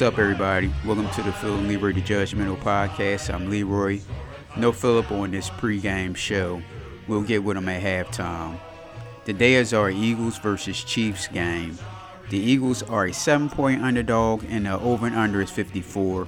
[0.00, 0.72] What's up, everybody?
[0.86, 3.28] Welcome to the Phil and Leroy the Judgmental Podcast.
[3.28, 4.00] I'm Leroy.
[4.56, 6.62] No Philip on this pregame show.
[7.06, 8.58] We'll get with him at halftime.
[9.26, 11.78] Today is our Eagles versus Chiefs game.
[12.30, 16.26] The Eagles are a seven point underdog, and the over and under is 54.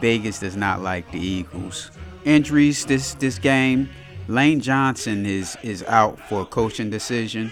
[0.00, 1.92] Vegas does not like the Eagles.
[2.26, 3.88] Injuries this this game.
[4.28, 7.50] Lane Johnson is is out for a coaching decision.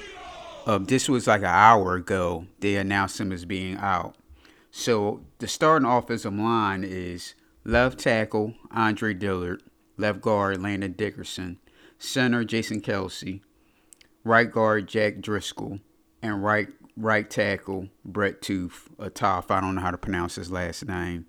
[0.67, 2.45] Uh, this was like an hour ago.
[2.61, 4.17] They announced him as being out.
[4.71, 9.61] So the starting offensive line is left tackle Andre Dillard,
[9.97, 11.59] left guard Landon Dickerson,
[11.99, 13.41] center Jason Kelce,
[14.23, 15.81] right guard Jack Driscoll,
[16.23, 19.51] and right right tackle Brett Tooth, a tough.
[19.51, 21.27] I don't know how to pronounce his last name.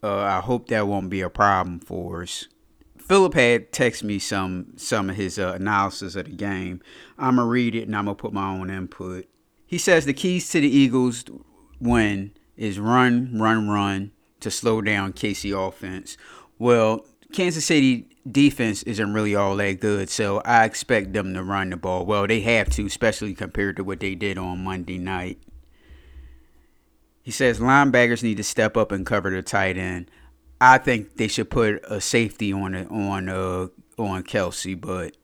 [0.00, 2.46] Uh, I hope that won't be a problem for us.
[2.98, 6.80] Philip had text me some some of his uh, analysis of the game.
[7.18, 9.26] I'm gonna read it and I'm gonna put my own input.
[9.66, 11.24] He says the keys to the Eagles
[11.80, 16.16] win is run, run, run to slow down KC offense.
[16.58, 21.70] Well, Kansas City defense isn't really all that good, so I expect them to run
[21.70, 22.06] the ball.
[22.06, 25.38] Well, they have to, especially compared to what they did on Monday night.
[27.22, 30.10] He says linebackers need to step up and cover the tight end.
[30.60, 35.16] I think they should put a safety on it on uh on Kelce, but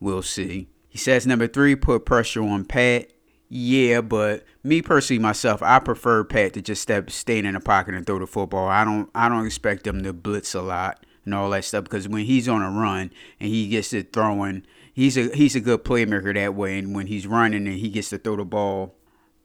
[0.00, 0.68] we'll see.
[0.88, 3.10] He says number three, put pressure on Pat.
[3.48, 7.94] Yeah, but me personally, myself, I prefer Pat to just step, stay in the pocket
[7.94, 8.68] and throw the football.
[8.68, 12.08] I don't, I don't expect them to blitz a lot and all that stuff because
[12.08, 15.84] when he's on a run and he gets to throwing, he's a he's a good
[15.84, 16.78] playmaker that way.
[16.78, 18.94] And when he's running and he gets to throw the ball,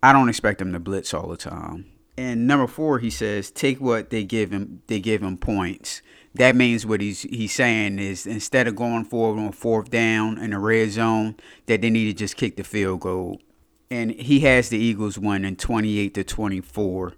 [0.01, 1.85] I don't expect him to blitz all the time.
[2.17, 4.81] And number four, he says, take what they give him.
[4.87, 6.01] They give him points.
[6.35, 10.51] That means what he's he's saying is instead of going forward on fourth down in
[10.51, 11.35] the red zone,
[11.67, 13.39] that they need to just kick the field goal.
[13.89, 17.13] And he has the Eagles winning 28 to 24.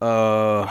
[0.00, 0.66] Uh,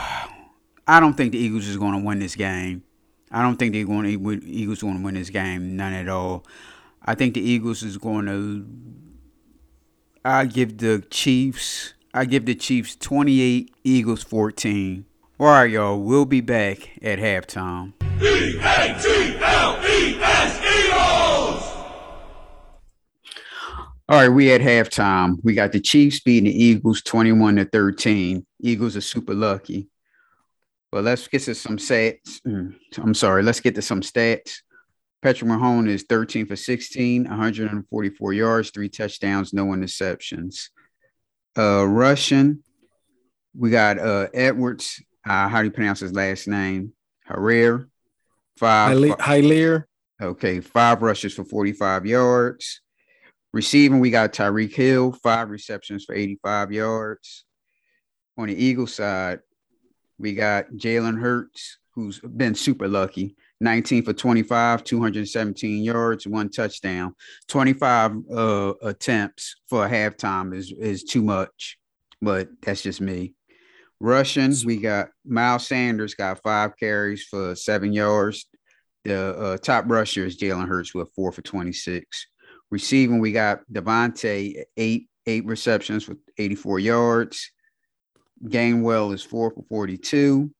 [0.86, 2.82] I don't think the Eagles is going to win this game.
[3.30, 5.76] I don't think they're going to Eagles going to win this game.
[5.76, 6.44] None at all.
[7.04, 8.66] I think the Eagles is going to.
[10.24, 11.94] I give the Chiefs.
[12.12, 15.04] I give the Chiefs 28, Eagles 14.
[15.38, 16.00] All right, y'all.
[16.00, 17.92] We'll be back at halftime.
[18.20, 18.58] E-A-T-L-E-S
[20.64, 21.62] Eagles!
[24.10, 25.36] All right, we at halftime.
[25.42, 28.46] We got the Chiefs beating the Eagles 21 to 13.
[28.62, 29.88] Eagles are super lucky.
[30.90, 32.40] But let's get to some stats.
[32.46, 34.62] Mm, I'm sorry, let's get to some stats.
[35.20, 40.70] Patrick Mahone is 13 for 16, 144 yards, three touchdowns, no interceptions.
[41.58, 42.62] Uh, Russian,
[43.54, 45.02] we got uh, Edwards.
[45.28, 46.94] Uh, how do you pronounce his last name?
[47.26, 47.84] Herrera.
[48.56, 48.96] Five.
[48.96, 49.84] Helaire.
[50.22, 52.80] Okay, five rushes for 45 yards.
[53.52, 57.44] Receiving, we got Tyreek Hill, five receptions for 85 yards.
[58.36, 59.40] On the Eagle side,
[60.18, 63.36] we got Jalen Hurts, who's been super lucky.
[63.60, 67.14] 19 for 25, 217 yards, one touchdown.
[67.48, 71.78] 25 uh, attempts for a halftime is, is too much,
[72.20, 73.34] but that's just me.
[74.00, 78.46] Russian, we got Miles Sanders got five carries for seven yards.
[79.04, 82.26] The uh, top rusher is Jalen Hurts with four for 26.
[82.70, 87.52] Receiving, we got DeVonta, eight eight receptions with 84 yards.
[88.44, 90.50] Gainwell is four for 42.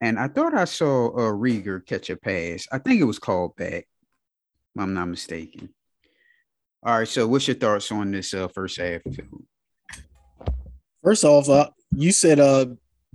[0.00, 2.66] And I thought I saw uh, Reagor catch a pass.
[2.72, 3.86] I think it was called back,
[4.76, 5.68] I'm not mistaken.
[6.82, 9.02] All right, so what's your thoughts on this uh, first half?
[11.04, 12.66] First off, uh, you said uh,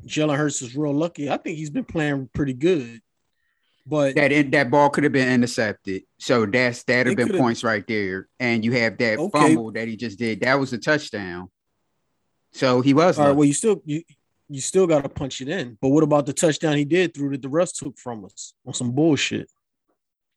[0.05, 1.29] Jalen Hurts is real lucky.
[1.29, 3.01] I think he's been playing pretty good.
[3.89, 7.85] But that that ball could have been intercepted, so that's that'd have been points right
[7.87, 8.27] there.
[8.37, 9.39] And you have that okay.
[9.39, 10.41] fumble that he just did.
[10.41, 11.49] That was a touchdown.
[12.51, 13.17] So he was.
[13.17, 13.35] All right.
[13.35, 14.03] Well, you still you
[14.49, 15.77] you still got to punch it in.
[15.81, 18.73] But what about the touchdown he did through that the rest took from us on
[18.73, 19.49] some bullshit?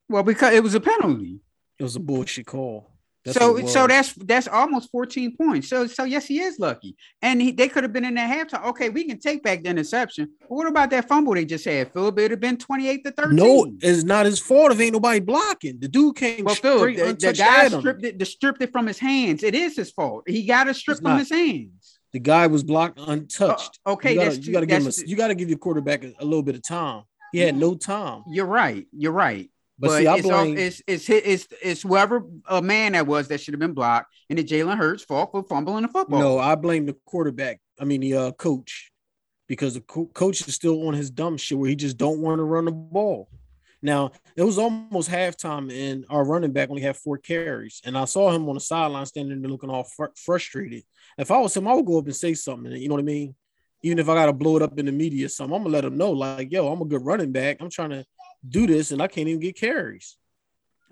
[0.09, 1.41] Well, because it was a penalty.
[1.79, 2.90] It was a bullshit call.
[3.25, 5.69] That's so so that's that's almost 14 points.
[5.69, 6.97] So so yes, he is lucky.
[7.21, 8.65] And he, they could have been in that halftime.
[8.69, 10.31] Okay, we can take back the interception.
[10.41, 11.93] But what about that fumble they just had?
[11.93, 13.37] Philip, it would have been 28 to 13.
[13.37, 15.79] No, it's not his fault if ain't nobody blocking.
[15.81, 18.87] The dude came well, straight Phil, the, the guy stripped it, the stripped it from
[18.87, 19.43] his hands.
[19.43, 20.25] It is his fault.
[20.27, 21.99] He got it stripped from his hands.
[22.13, 23.79] The guy was blocked untouched.
[23.87, 26.13] Uh, okay, you gotta, you gotta give him a, you gotta give your quarterback a,
[26.19, 27.05] a, little bit of time.
[27.33, 28.25] He had no time.
[28.29, 28.87] You're right.
[28.93, 29.49] You're right.
[29.81, 33.29] But, but see, I it's, blame, it's, it's it's it's whoever a man that was
[33.29, 36.21] that should have been blocked, and the Jalen Hurts fault for fumbling the football.
[36.21, 37.61] No, I blame the quarterback.
[37.79, 38.93] I mean the uh, coach,
[39.49, 42.41] because the co- coach is still on his dumb shit where he just don't want
[42.41, 43.31] to run the ball.
[43.81, 48.05] Now it was almost halftime, and our running back only had four carries, and I
[48.05, 50.83] saw him on the sideline standing there looking all fr- frustrated.
[51.17, 52.71] If I was him, I would go up and say something.
[52.73, 53.35] You know what I mean?
[53.83, 55.85] even if I gotta blow it up in the media, or something, I'm gonna let
[55.85, 57.59] him know, like, yo, I'm a good running back.
[57.61, 58.05] I'm trying to
[58.49, 60.17] do this, and I can't even get carries.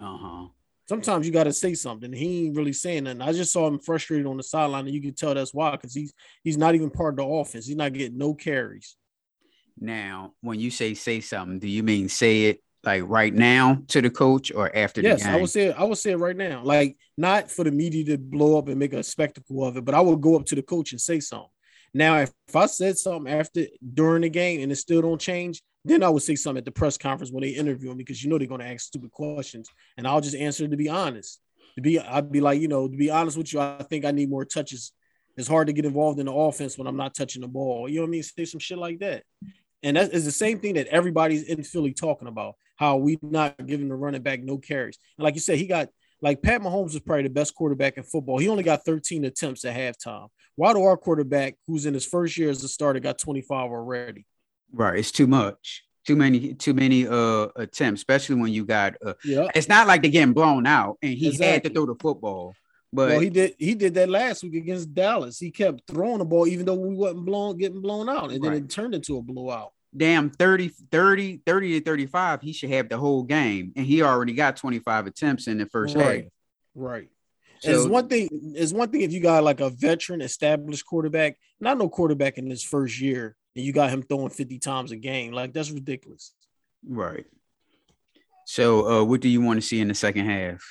[0.01, 0.47] Uh huh.
[0.89, 2.13] Sometimes you gotta say something.
[2.13, 3.21] He ain't really saying nothing.
[3.21, 5.95] I just saw him frustrated on the sideline, and you can tell that's why, because
[5.95, 6.13] he's
[6.43, 7.67] he's not even part of the offense.
[7.67, 8.97] He's not getting no carries.
[9.81, 14.01] Now, when you say say something, do you mean say it like right now to
[14.01, 15.35] the coach or after yes, the game?
[15.35, 16.63] I would say it, I would say it right now.
[16.65, 19.95] Like not for the media to blow up and make a spectacle of it, but
[19.95, 21.51] I would go up to the coach and say something.
[21.95, 26.03] Now, if I said something after during the game and it still don't change, then
[26.03, 28.39] I would say something at the press conference when they interview me because you know
[28.39, 31.41] they're gonna ask stupid questions, and I'll just answer to be honest.
[31.77, 34.11] To be, I'd be like, you know, to be honest with you, I think I
[34.11, 34.93] need more touches.
[35.37, 37.89] It's hard to get involved in the offense when I'm not touching the ball.
[37.89, 38.23] You know what I mean?
[38.25, 39.23] Say some shit like that.
[39.85, 42.57] And that is the same thing that everybody's in Philly talking about.
[42.77, 44.99] How we not giving the running back no carries.
[45.17, 45.89] And like you said, he got
[46.21, 48.39] like Pat Mahomes is probably the best quarterback in football.
[48.39, 50.29] He only got 13 attempts at halftime.
[50.57, 54.27] Why do our quarterback, who's in his first year as a starter, got 25 already?
[54.73, 55.85] Right, it's too much.
[56.07, 58.95] Too many, too many uh attempts, especially when you got.
[59.05, 59.49] Uh, Yeah.
[59.55, 62.55] it's not like they're getting blown out, and he had to throw the football.
[62.93, 63.55] But well, he did.
[63.59, 65.39] He did that last week against Dallas.
[65.39, 68.55] He kept throwing the ball, even though we wasn't blown, getting blown out, and then
[68.55, 69.73] it turned into a blowout.
[69.95, 73.73] damn 30, 30, 30 to 35, he should have the whole game.
[73.77, 76.25] And he already got 25 attempts in the first Right.
[76.25, 76.33] half.
[76.75, 77.09] Right.
[77.61, 78.29] So, it's one thing.
[78.55, 82.49] It's one thing if you got like a veteran, established quarterback, not no quarterback in
[82.49, 85.33] his first year, and you got him throwing 50 times a game.
[85.33, 86.33] Like that's ridiculous.
[86.89, 87.27] right.
[88.47, 90.63] So uh what do you want to see in the second half?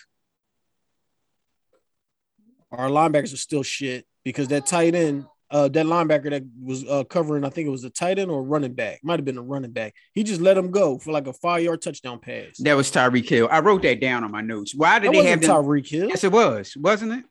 [2.71, 7.03] Our linebackers are still shit because that tight end, uh, that linebacker that was uh,
[7.05, 9.41] covering, I think it was a tight end or running back, might have been a
[9.41, 9.93] running back.
[10.13, 12.57] He just let him go for like a five yard touchdown pass.
[12.59, 13.47] That was Tyreek Hill.
[13.51, 14.73] I wrote that down on my notes.
[14.75, 15.49] Why did That they have them?
[15.49, 16.07] Tyreek Hill.
[16.09, 17.25] Yes, it was, wasn't it?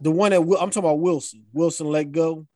[0.00, 1.44] The one that I'm talking about Wilson.
[1.52, 2.46] Wilson let go.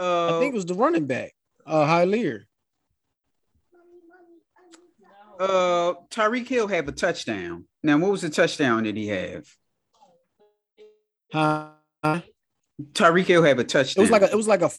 [0.00, 1.32] Uh, I think it was the running back,
[1.66, 2.44] uh, Helaire.
[5.38, 7.64] uh Tyreek Hill have a touchdown.
[7.82, 9.46] Now, what was the touchdown that he have?
[11.32, 11.70] Huh?
[12.92, 14.00] Tyreek Hill have a touchdown.
[14.02, 14.30] It was like a.
[14.30, 14.70] It was like a.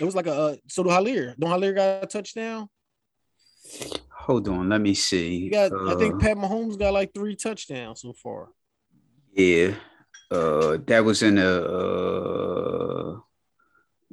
[0.00, 0.32] It was like a.
[0.32, 1.36] Uh, so do Helaire.
[1.38, 2.68] Don't Helaire got a touchdown?
[4.10, 5.48] Hold on, let me see.
[5.50, 5.72] Got.
[5.72, 8.48] I Uh, think Pat Mahomes got like three touchdowns so far.
[9.32, 9.74] Yeah.
[10.30, 13.18] Uh that was in a uh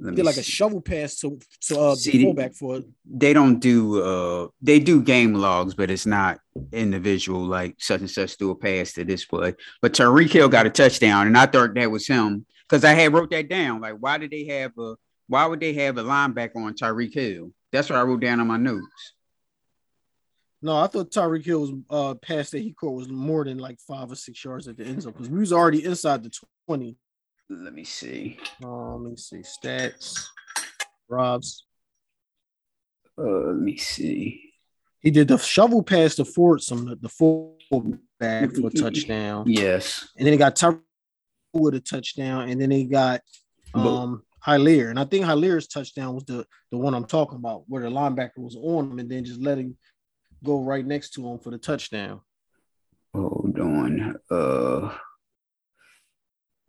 [0.01, 2.85] let did like a shovel pass to to uh, See, the fullback for it.
[3.05, 6.39] they don't do uh they do game logs, but it's not
[6.71, 9.55] individual like such and such do a pass to this play.
[9.81, 13.13] But Tyreek Hill got a touchdown, and I thought that was him because I had
[13.13, 13.81] wrote that down.
[13.81, 14.95] Like, why did they have a
[15.27, 17.51] why would they have a linebacker on Tyreek Hill?
[17.71, 19.13] That's what I wrote down on my notes.
[20.61, 24.11] No, I thought Tyreek Hill's uh pass that he caught was more than like five
[24.11, 26.31] or six yards at the end zone because we was already inside the
[26.67, 26.97] 20.
[27.49, 28.37] Let me see.
[28.63, 29.37] Um, let me see.
[29.37, 30.27] Stats.
[31.09, 31.65] Robs.
[33.17, 34.53] Uh let me see.
[34.99, 39.45] He did the shovel pass to Fordson, the, the fullback for a touchdown.
[39.47, 40.07] Yes.
[40.17, 40.81] And then he got Tyreek
[41.53, 43.21] with a touchdown, and then he got
[43.73, 44.89] um Helaire.
[44.89, 48.37] And I think Helaire's touchdown was the the one I'm talking about, where the linebacker
[48.37, 49.75] was on him and then just let him
[50.43, 52.21] go right next to him for the touchdown.
[53.15, 54.15] Hold on.
[54.29, 54.93] Uh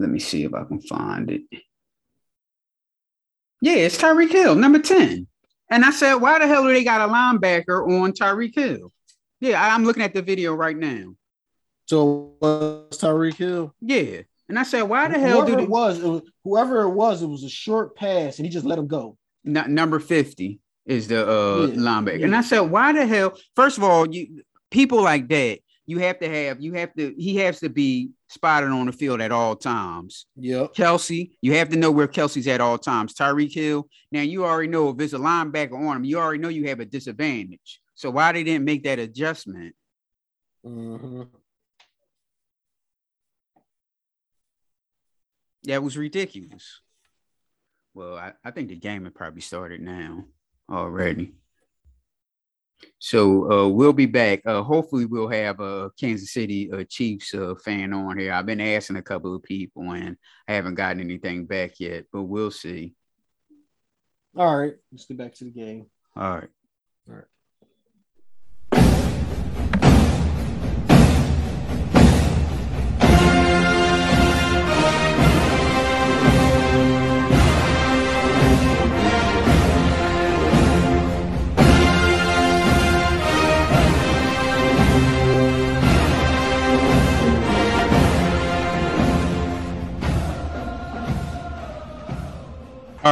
[0.00, 1.42] let me see if I can find it.
[3.60, 5.26] Yeah, it's Tyreek Hill, number 10.
[5.70, 8.92] And I said, why the hell do they got a linebacker on Tyreek Hill?
[9.40, 11.14] Yeah, I'm looking at the video right now.
[11.86, 13.74] So was Tyreek Hill?
[13.80, 14.22] Yeah.
[14.48, 16.90] And I said, why the hell do whoever they it was, it was whoever it
[16.90, 19.16] was, it was a short pass, and he just let him go.
[19.46, 22.24] N- number 50 is the uh Yeah, linebacker.
[22.24, 22.34] And.
[22.34, 23.38] I said, why the hell?
[23.54, 25.60] First of all, you people like that,
[25.90, 29.20] you have to have, you have to, he has to be spotted on the field
[29.20, 30.26] at all times.
[30.36, 30.72] Yep.
[30.72, 33.12] Kelce, you have to know where Kelce's at all times.
[33.12, 33.88] Tyreek Hill.
[34.12, 36.78] Now you already know if there's a linebacker on him, you already know you have
[36.78, 37.80] a disadvantage.
[37.96, 39.74] So why they didn't make that adjustment?
[40.64, 41.22] hmm
[45.64, 46.82] That was ridiculous.
[47.94, 50.24] Well, I, I think the game had probably started now
[50.70, 51.34] already.
[52.98, 54.42] So uh, we'll be back.
[54.44, 58.32] Uh, hopefully, we'll have a Kansas City uh, Chiefs uh, fan on here.
[58.32, 62.22] I've been asking a couple of people, and I haven't gotten anything back yet, but
[62.22, 62.94] we'll see.
[64.36, 65.86] All right, let's get back to the game.
[66.16, 66.48] All right.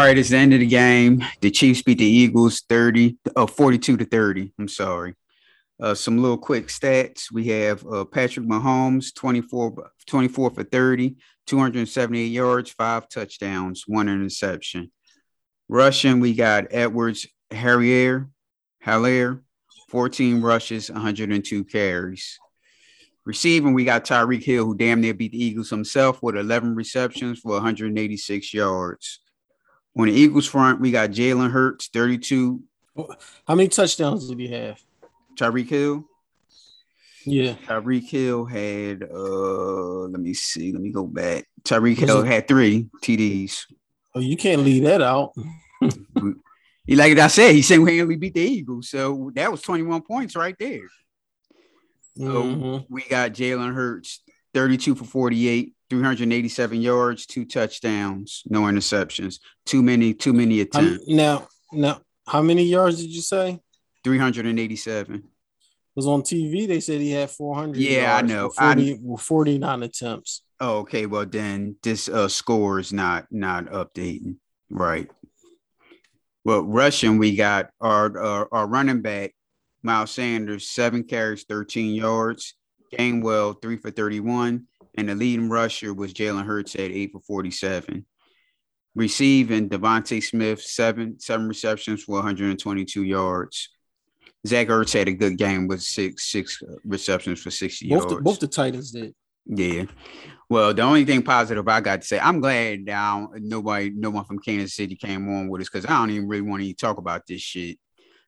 [0.08, 1.22] Right, it's the end of the game.
[1.42, 4.54] The Chiefs beat the Eagles 30, uh, 42 to 30.
[4.58, 5.14] I'm sorry.
[5.78, 7.30] Uh, some little quick stats.
[7.30, 14.90] We have uh, Patrick Mahomes, 24, 24 for 30, 278 yards, five touchdowns, one interception.
[15.68, 18.30] Russian, we got Edwards Harrier,
[18.82, 19.42] Haller,
[19.90, 22.38] 14 rushes, 102 carries.
[23.26, 27.40] Receiving, we got Tyreek Hill, who damn near beat the Eagles himself with 11 receptions
[27.40, 29.20] for 186 yards.
[29.98, 32.62] On the Eagles front, we got Jalen Hurts, 32.
[33.46, 34.80] How many touchdowns did he have?
[35.36, 36.04] Tyreek Hill.
[37.24, 37.54] Yeah.
[37.66, 41.46] Tyreek Hill had uh let me see, let me go back.
[41.62, 43.66] Tyreek Hill had three TDs.
[44.14, 45.32] Oh, you can't leave that out.
[46.86, 48.88] he like I said, he single-handedly beat the Eagles.
[48.88, 50.88] So that was 21 points right there.
[52.18, 52.62] Mm-hmm.
[52.62, 54.22] So we got Jalen Hurts,
[54.54, 59.40] 32 for 48, 387 yards, two touchdowns, no interceptions.
[59.64, 61.08] Too many, too many attempts.
[61.08, 63.60] Um, now, now, how many yards did you say?
[64.04, 65.24] 387.
[65.94, 66.68] Was on TV.
[66.68, 67.76] They said he had 400.
[67.76, 68.50] Yeah, I know.
[68.50, 70.42] 40, I, 49 attempts.
[70.60, 71.06] Oh, okay.
[71.06, 74.36] Well, then this uh, score is not not updating,
[74.70, 75.10] right?
[76.44, 79.34] Well, rushing, we got our, our, our running back
[79.82, 82.54] Miles Sanders, seven carries, 13 yards.
[82.92, 84.66] Gainwell, three for 31.
[84.98, 88.04] And the leading rusher was Jalen Hurts at eight for 47.
[88.96, 93.68] Receiving DeVonta Smith, seven, seven receptions for 122 yards.
[94.44, 98.14] Zach Ertz had a good game with six, six receptions for 60 both yards.
[98.16, 99.14] The, both the Titans did.
[99.46, 99.84] Yeah.
[100.50, 104.24] Well, the only thing positive I got to say, I'm glad now nobody, no one
[104.24, 106.98] from Kansas City came on with us because I don't even really want to talk
[106.98, 107.78] about this shit.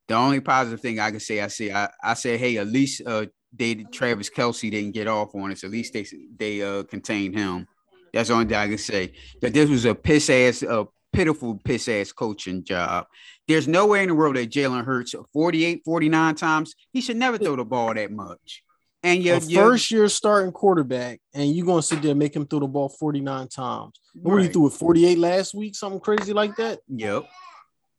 [0.06, 3.02] The only positive thing I can say, I say, I, I say, hey, at least
[3.04, 5.64] uh, they Travis Kelce didn't get off on us.
[5.64, 7.66] At least they they uh contained him.
[8.12, 9.12] That's the only thing I can say.
[9.40, 13.06] That this was a piss ass, a pitiful piss ass coaching job.
[13.46, 16.74] There's no way in the world that Jalen Hurts 48, 49 times.
[16.92, 18.62] He should never throw the ball that much.
[19.02, 22.60] And your first year starting quarterback, and you're gonna sit there and make him throw
[22.60, 23.98] the ball 49 times.
[24.14, 24.34] Right.
[24.34, 26.80] What you threw it 48 last week, something crazy like that?
[26.88, 27.24] Yep.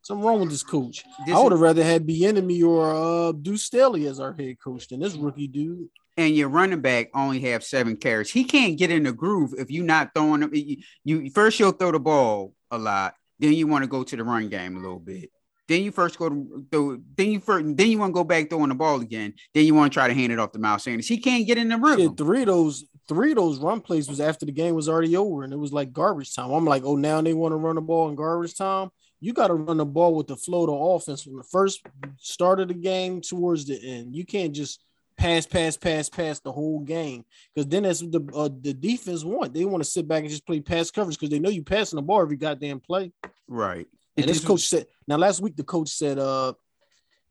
[0.04, 1.04] Something wrong with this coach.
[1.26, 4.88] This I would have rather had Bieniemy or uh, Deuce Staley as our head coach
[4.88, 5.90] than this rookie dude.
[6.18, 8.32] And your running back only have seven carries.
[8.32, 10.50] He can't get in the groove if you're not throwing.
[10.54, 14.16] You, you first you'll throw the ball a lot, then you want to go to
[14.16, 15.30] the run game a little bit.
[15.68, 18.50] Then you first go to throw, then you first, then you want to go back
[18.50, 19.36] throwing the ball again.
[19.54, 21.08] Then you want to try to hand it off to Miles Sanders.
[21.08, 22.10] He can't get in the rhythm.
[22.10, 25.16] Shit, three of those three of those run plays was after the game was already
[25.16, 26.52] over and it was like garbage time.
[26.52, 28.90] I'm like, oh, now they want to run the ball in garbage time
[29.22, 31.86] you got to run the ball with the flow of offense from the first
[32.18, 34.16] start of the game towards the end.
[34.16, 34.84] You can't just
[35.16, 37.24] pass, pass, pass, pass the whole game
[37.54, 39.54] because then that's what the uh, the defense want.
[39.54, 41.98] They want to sit back and just play pass coverage because they know you're passing
[41.98, 43.12] the ball every goddamn play.
[43.48, 43.88] Right.
[44.18, 46.54] And this coach said now last week the coach said uh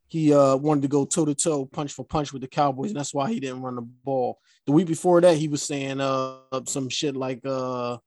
[0.07, 2.99] he uh wanted to go toe to toe, punch for punch with the Cowboys, and
[2.99, 4.39] that's why he didn't run the ball.
[4.65, 7.97] The week before that, he was saying uh some shit like uh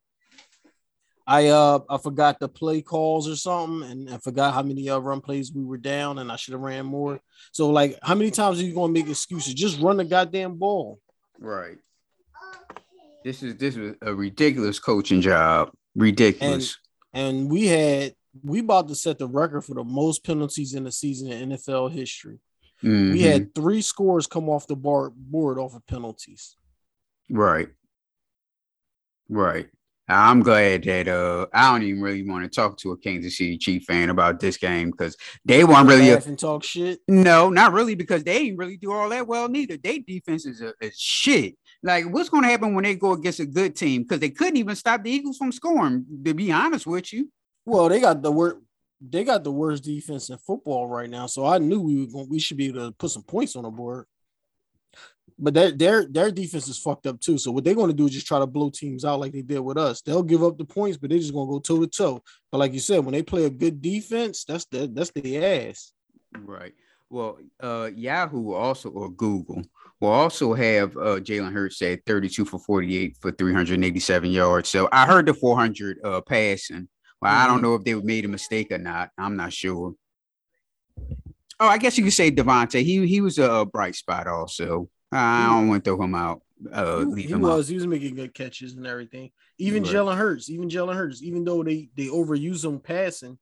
[1.26, 4.98] I uh I forgot the play calls or something, and I forgot how many uh,
[4.98, 7.20] run plays we were down, and I should have ran more.
[7.52, 9.54] So like, how many times are you gonna make excuses?
[9.54, 11.00] Just run the goddamn ball.
[11.38, 11.78] Right.
[13.24, 15.70] This is this is a ridiculous coaching job.
[15.94, 16.78] Ridiculous.
[17.14, 20.84] And, and we had we about to set the record for the most penalties in
[20.84, 22.38] the season in NFL history.
[22.82, 23.12] Mm-hmm.
[23.12, 26.56] We had three scores come off the bar, board off of penalties.
[27.30, 27.68] Right.
[29.28, 29.68] Right.
[30.06, 33.56] I'm glad that uh I don't even really want to talk to a Kansas City
[33.56, 37.00] Chief fan about this game because they weren't really a, and talk shit.
[37.08, 39.78] No, not really because they didn't really do all that well neither.
[39.78, 41.56] Their defense is, a, is shit.
[41.82, 44.58] Like what's going to happen when they go against a good team because they couldn't
[44.58, 46.04] even stop the Eagles from scoring.
[46.25, 47.30] To be honest with you.
[47.64, 48.56] Well, they got the worst.
[49.06, 52.28] They got the worst defense in football right now, so I knew we were going,
[52.30, 54.06] we should be able to put some points on the board
[55.38, 57.38] but their their their defense is fucked up too.
[57.38, 59.42] So what they're going to do is just try to blow teams out like they
[59.42, 60.00] did with us.
[60.00, 62.22] They'll give up the points, but they're just going to go toe to toe.
[62.52, 65.92] But like you said, when they play a good defense, that's the that's the ass.
[66.38, 66.74] Right.
[67.10, 69.62] Well, uh, Yahoo also or Google
[70.00, 74.68] will also have uh, Jalen Hurts at 32 for 48 for 387 yards.
[74.68, 76.88] So I heard the 400 uh, passing.
[77.20, 77.42] Well, mm-hmm.
[77.42, 77.64] I don't mm-hmm.
[77.64, 79.10] know if they made a mistake or not.
[79.18, 79.94] I'm not sure.
[81.60, 82.82] Oh, I guess you could say DeVonta.
[82.82, 84.88] He he was a bright spot also.
[85.14, 86.42] I don't want to throw him out.
[86.71, 87.66] Uh, he, he was.
[87.66, 87.71] Out.
[87.71, 89.30] He was making good catches and everything.
[89.59, 89.83] Even.
[89.83, 90.50] Jalen Hurts.
[90.50, 91.23] Even Jalen Hurts.
[91.23, 93.38] Even though they they overuse him passing,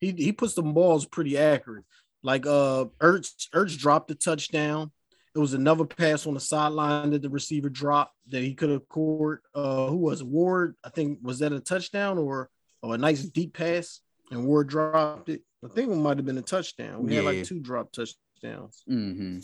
[0.00, 1.84] he he puts the balls pretty accurate.
[2.22, 4.90] Like uh, Ertz Ertz dropped the touchdown.
[5.34, 8.88] It was another pass on the sideline that the receiver dropped that he could have
[8.88, 9.38] caught.
[9.54, 10.26] Uh, who was it?
[10.26, 10.76] Ward?
[10.82, 12.48] I think was that a touchdown or,
[12.82, 14.00] or a nice deep pass?
[14.30, 15.42] and Ward dropped it.
[15.64, 17.04] I think it might have been a touchdown.
[17.04, 18.82] We had like two drop touchdowns.
[18.88, 19.38] Mm-hmm.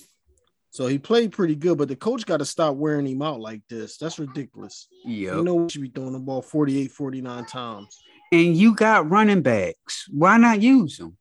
[0.72, 3.60] So he played pretty good, but the coach got to stop wearing him out like
[3.68, 3.98] this.
[3.98, 4.88] That's ridiculous.
[5.04, 5.36] Yeah.
[5.36, 7.98] You know we should be throwing the ball 48, 49 times.
[8.32, 10.06] and you got running backs.
[10.10, 11.18] Why not use them?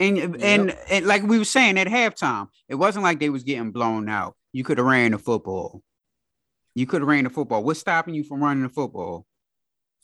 [0.00, 3.70] And, and and like we were saying at halftime, it wasn't like they was getting
[3.70, 4.34] blown out.
[4.52, 5.82] You could have ran the football.
[6.74, 7.62] You could have ran the football.
[7.64, 9.26] What's stopping you from running the football?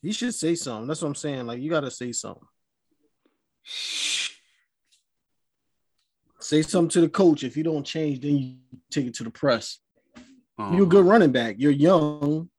[0.02, 0.86] He should say something.
[0.88, 1.46] That's what I'm saying.
[1.46, 2.46] Like you got to say something.
[6.44, 7.42] Say something to the coach.
[7.42, 8.56] If you don't change, then you
[8.90, 9.78] take it to the press.
[10.58, 10.76] Uh-huh.
[10.76, 11.56] You're a good running back.
[11.58, 12.50] You're young.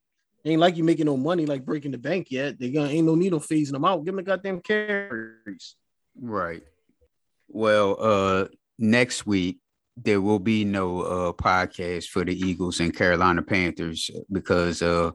[0.44, 2.60] Ain't like you making no money, like breaking the bank yet.
[2.60, 4.04] They gonna ain't no need of phasing them out.
[4.04, 5.76] Give them the goddamn carries.
[6.20, 6.64] Right.
[7.48, 8.46] Well, uh
[8.80, 9.60] next week
[9.96, 15.12] there will be no uh podcast for the Eagles and Carolina Panthers because uh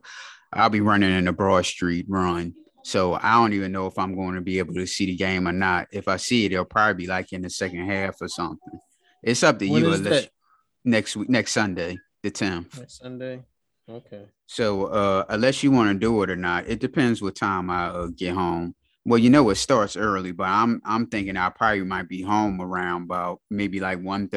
[0.53, 2.53] I'll be running in the Broad Street run.
[2.83, 5.47] So I don't even know if I'm going to be able to see the game
[5.47, 5.87] or not.
[5.91, 8.79] If I see it, it'll probably be like in the second half or something.
[9.23, 10.29] It's up to When you unless- that?
[10.83, 12.77] next week, next Sunday, the 10th.
[12.79, 13.43] Next Sunday.
[13.89, 14.25] Okay.
[14.45, 17.87] So uh unless you want to do it or not, it depends what time I
[17.87, 18.75] uh, get home.
[19.05, 22.61] Well, you know it starts early, but I'm I'm thinking I probably might be home
[22.61, 24.29] around about maybe like 1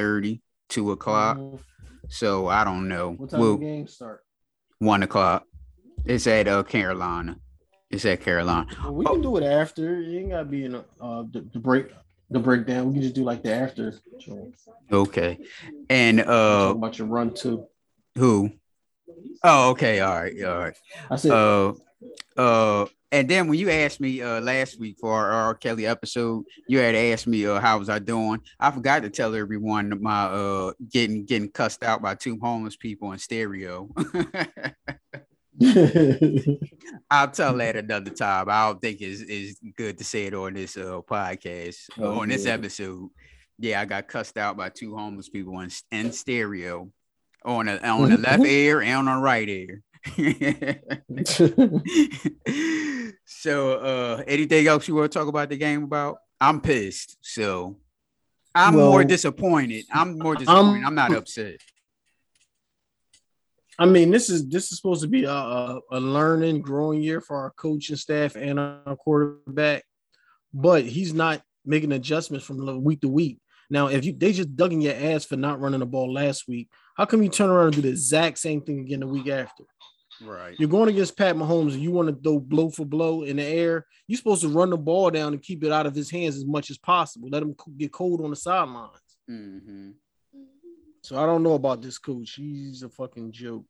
[0.68, 1.38] 2 o'clock.
[2.08, 3.12] So I don't know.
[3.12, 4.24] What time well, the game start?
[4.78, 5.44] one o'clock.
[6.04, 7.38] It's at uh Carolina.
[7.94, 8.66] It's at Carolina.
[8.82, 10.00] Well, we can do it after.
[10.00, 11.92] You ain't gotta be in a, uh the, the break
[12.28, 12.88] the breakdown.
[12.88, 13.94] We can just do like the after.
[14.90, 15.38] Okay.
[15.88, 17.66] And uh about your run too.
[18.16, 18.50] who?
[19.44, 20.00] Oh, okay.
[20.00, 20.42] All right.
[20.42, 20.76] All right.
[21.08, 21.72] I said uh
[22.36, 25.54] uh and then when you asked me uh last week for our R.
[25.54, 28.40] Kelly episode, you had asked me uh how was I doing.
[28.58, 33.12] I forgot to tell everyone my uh getting getting cussed out by two homeless people
[33.12, 33.88] in stereo.
[37.10, 38.48] I'll tell that another time.
[38.48, 42.28] I don't think it's, it's good to say it on this uh podcast Oh, on
[42.28, 42.52] this yeah.
[42.54, 43.08] episode.
[43.58, 46.90] Yeah, I got cussed out by two homeless people in, in stereo
[47.44, 49.80] on the on the left ear and on the right ear.
[53.26, 56.18] so uh anything else you want to talk about the game about?
[56.40, 57.16] I'm pissed.
[57.22, 57.78] So
[58.54, 59.84] I'm more disappointed.
[59.92, 60.84] I'm more disappointed.
[60.84, 61.56] I'm, not I'm- upset.
[63.78, 67.20] I mean, this is this is supposed to be a, a, a learning, growing year
[67.20, 69.84] for our coaching staff and our quarterback,
[70.52, 73.38] but he's not making adjustments from week to week.
[73.70, 76.46] Now, if you they just dug in your ass for not running the ball last
[76.46, 79.28] week, how come you turn around and do the exact same thing again the week
[79.28, 79.64] after?
[80.22, 80.54] Right.
[80.58, 83.44] You're going against Pat Mahomes and you want to throw blow for blow in the
[83.44, 83.86] air.
[84.06, 86.44] You're supposed to run the ball down and keep it out of his hands as
[86.44, 87.28] much as possible.
[87.30, 88.92] Let him get cold on the sidelines.
[89.26, 89.90] hmm
[91.04, 92.32] So I don't know about this coach.
[92.36, 93.66] He's a fucking joke.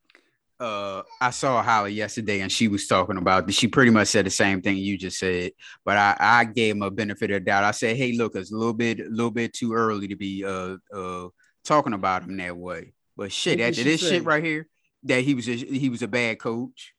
[0.61, 4.31] uh I saw Holly yesterday and she was talking about she pretty much said the
[4.31, 5.51] same thing you just said,
[5.85, 7.64] but I, I gave him a benefit of the doubt.
[7.64, 10.44] I said, hey, look, it's a little bit a little bit too early to be
[10.44, 11.27] uh uh
[11.64, 12.92] talking about him that way.
[13.16, 14.11] But shit, after this say?
[14.11, 14.68] shit right here,
[15.03, 16.94] that he was a, he was a bad coach.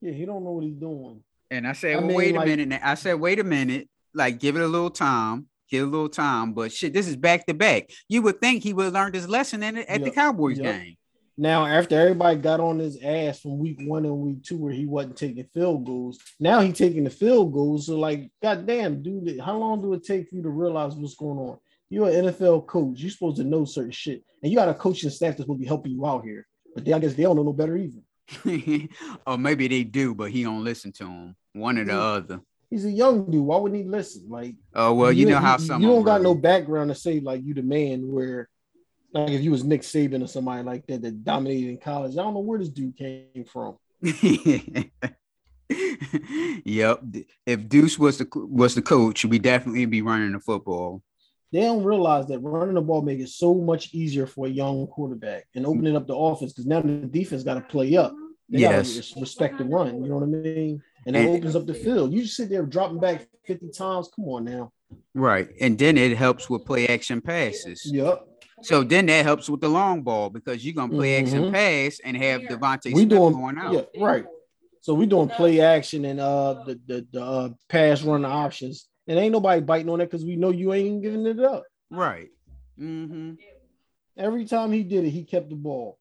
[0.00, 1.22] Yeah, he don't know what he's doing.
[1.50, 2.80] And I said, I well, mean, wait a minute.
[2.82, 3.90] I said, wait a minute.
[4.14, 5.48] Like, give it a little time.
[5.70, 6.52] Give a little time.
[6.52, 7.90] But shit, this is back to back.
[8.08, 10.80] You would think he would have learned his lesson in at the Cowboys yep.
[10.80, 10.96] game.
[11.38, 14.84] Now, after everybody got on his ass from week one and week two, where he
[14.84, 17.86] wasn't taking field goals, now he taking the field goals.
[17.86, 21.38] So, like, goddamn, dude, how long do it take for you to realize what's going
[21.38, 21.58] on?
[21.88, 23.00] You're an NFL coach.
[23.00, 25.62] You're supposed to know certain shit, and you got a coaching staff that's supposed to
[25.62, 26.46] be helping you out here.
[26.74, 28.00] But they, I guess they don't know no better either.
[28.46, 28.88] or
[29.26, 31.36] oh, maybe they do, but he don't listen to him.
[31.54, 32.00] One or the Yeah.
[32.00, 32.40] other.
[32.70, 33.44] He's a young dude.
[33.44, 34.26] Why wouldn't he listen?
[34.28, 37.42] Like, Oh well, you, know how some you don't got no background to say like
[37.44, 38.10] you the man.
[38.12, 38.48] Where
[39.12, 42.22] like if you was Nick Saban or somebody like that that dominated in college, I
[42.22, 43.76] don't know where this dude came from.
[46.64, 47.02] yep.
[47.44, 51.02] If Deuce was the was the coach, we definitely be running the football.
[51.52, 54.86] They don't realize that running the ball makes it so much easier for a young
[54.86, 58.14] quarterback and opening up the offense because now the defense got to play up.
[58.48, 59.16] They Yes.
[59.16, 60.02] respect the run.
[60.02, 60.82] You know what I mean?
[61.06, 62.12] And it And- opens up the field.
[62.12, 64.08] You just sit there dropping back 50 times.
[64.14, 64.72] Come on now.
[65.14, 65.48] Right.
[65.60, 67.82] And then it helps with play action passes.
[67.92, 68.26] Yep.
[68.62, 71.52] So then that helps with the long ball because you're gonna play action Mhm.
[71.52, 73.72] pass and have DeVonta we Smith doing going out.
[73.72, 74.26] yeah right
[74.82, 79.18] so we're doing play action and uh the the, the uh, pass run options and
[79.18, 82.28] ain't nobody biting on that because we know you ain't giving it up Right.
[82.78, 83.32] Mm-hmm.
[84.18, 85.98] every time he did it he kept the ball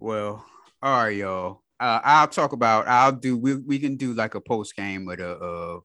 [0.00, 0.44] Well,
[0.82, 1.62] all right, y'all.
[1.84, 2.88] Uh, I'll talk about.
[2.88, 3.36] I'll do.
[3.36, 5.80] We we can do like a post game with a uh,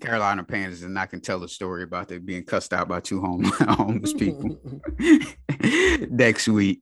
[0.00, 3.20] Carolina Panthers, and I can tell a story about them being cussed out by two
[3.20, 4.58] home, homeless people
[6.10, 6.80] next week.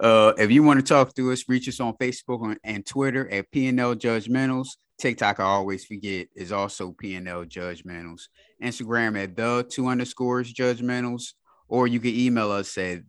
[0.00, 3.52] Uh, if you want to talk to us, reach us on Facebook and Twitter at
[3.52, 4.68] PNL Judgmentals.
[4.98, 8.22] TikTok, I always forget, is also PNL Judgmentals.
[8.62, 11.34] Instagram at the two underscores judgmentals,
[11.68, 13.02] or you can email us at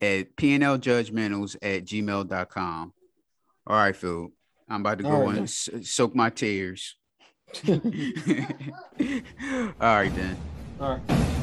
[0.00, 2.94] at pnljudgmentals at gmail.com.
[3.66, 4.30] All right, Phil.
[4.68, 5.36] I'm about to go right.
[5.38, 6.96] and soak my tears.
[7.68, 7.76] All
[9.80, 10.36] right, then.
[10.80, 11.33] All right.